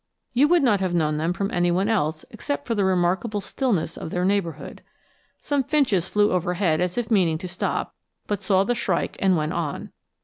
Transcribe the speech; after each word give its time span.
You 0.33 0.47
would 0.47 0.63
not 0.63 0.79
have 0.79 0.95
known 0.95 1.17
them 1.17 1.31
from 1.31 1.51
any 1.51 1.69
one 1.69 1.87
else 1.87 2.25
except 2.31 2.65
for 2.65 2.73
the 2.73 2.83
remarkable 2.83 3.39
stillness 3.39 3.97
of 3.97 4.09
their 4.09 4.25
neighborhood. 4.25 4.81
Some 5.41 5.63
finches 5.63 6.07
flew 6.07 6.31
overhead 6.31 6.81
as 6.81 6.97
if 6.97 7.11
meaning 7.11 7.37
to 7.37 7.47
stop, 7.47 7.93
but 8.25 8.41
saw 8.41 8.63
the 8.63 8.73
shrike 8.73 9.15
and 9.19 9.37
went 9.37 9.53
on. 9.53 9.91